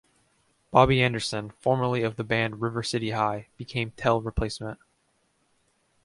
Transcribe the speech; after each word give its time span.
Bobby 0.71 0.99
Anderson, 0.99 1.51
formerly 1.51 2.01
of 2.01 2.15
the 2.15 2.23
band 2.23 2.59
River 2.59 2.81
City 2.81 3.11
High, 3.11 3.49
became 3.55 3.91
Tell 3.91 4.19
replacement. 4.19 4.79